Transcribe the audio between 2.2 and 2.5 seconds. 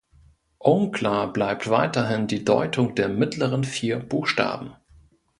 die